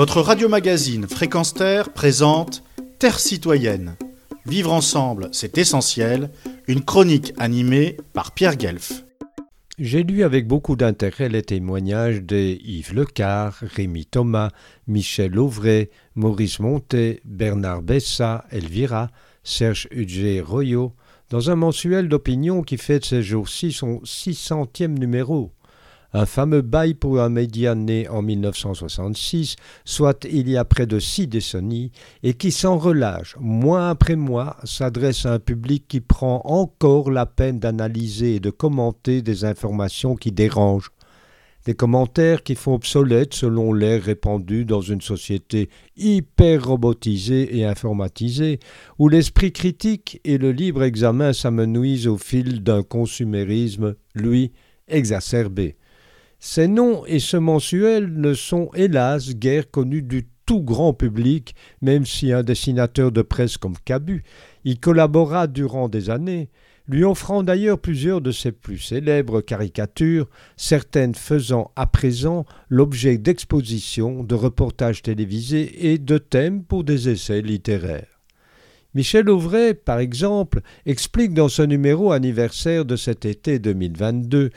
[0.00, 2.62] Votre radio-magazine Fréquence Terre présente
[2.98, 3.96] Terre citoyenne.
[4.46, 6.30] Vivre ensemble, c'est essentiel.
[6.66, 9.04] Une chronique animée par Pierre Guelf.
[9.78, 14.52] J'ai lu avec beaucoup d'intérêt les témoignages de Yves Lecar, Rémi Thomas,
[14.86, 19.10] Michel Auvray, Maurice Montet, Bernard Bessa, Elvira,
[19.44, 20.94] Serge Udger Royot,
[21.28, 25.52] dans un mensuel d'opinion qui fête ces jours-ci son 600e numéro
[26.12, 30.98] un fameux bail pour un média né en 1966, soit il y a près de
[30.98, 31.92] six décennies,
[32.22, 37.26] et qui sans relâche, mois après mois, s'adresse à un public qui prend encore la
[37.26, 40.90] peine d'analyser et de commenter des informations qui dérangent.
[41.66, 48.60] Des commentaires qui font obsolète selon l'air répandu dans une société hyper robotisée et informatisée,
[48.98, 54.52] où l'esprit critique et le libre examen s'amenuisent au fil d'un consumérisme, lui,
[54.88, 55.76] exacerbé.
[56.42, 62.06] Ces noms et ce mensuel ne sont hélas guère connus du tout grand public, même
[62.06, 64.24] si un dessinateur de presse comme Cabu
[64.64, 66.48] y collabora durant des années,
[66.88, 74.24] lui offrant d'ailleurs plusieurs de ses plus célèbres caricatures, certaines faisant à présent l'objet d'expositions,
[74.24, 78.20] de reportages télévisés et de thèmes pour des essais littéraires.
[78.94, 84.50] Michel Auvray, par exemple, explique dans ce numéro anniversaire de cet été 2022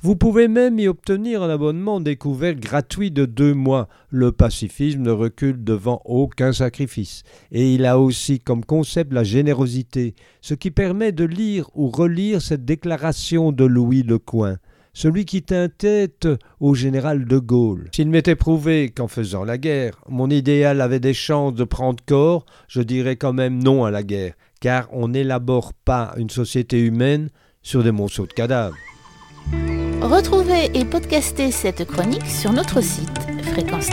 [0.00, 3.88] Vous pouvez même y obtenir un abonnement découvert gratuit de deux mois.
[4.08, 7.22] Le pacifisme ne recule devant aucun sacrifice.
[7.50, 12.40] Et il a aussi comme concept la générosité, ce qui permet de lire ou relire
[12.42, 14.56] cette déclaration de Louis Lecoing
[14.96, 16.26] celui qui tint tête
[16.58, 17.90] au général de Gaulle.
[17.94, 22.46] S'il m'était prouvé qu'en faisant la guerre, mon idéal avait des chances de prendre corps,
[22.66, 27.28] je dirais quand même non à la guerre, car on n'élabore pas une société humaine
[27.62, 28.76] sur des monceaux de cadavres.
[30.00, 33.10] Retrouvez et podcastez cette chronique sur notre site
[33.42, 33.90] fréquence